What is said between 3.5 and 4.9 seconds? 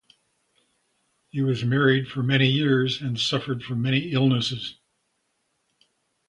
from many illnesses.